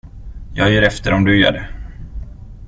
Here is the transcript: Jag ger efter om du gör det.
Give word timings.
Jag 0.53 0.71
ger 0.71 0.81
efter 0.81 1.13
om 1.13 1.25
du 1.25 1.39
gör 1.39 1.51
det. 1.51 1.69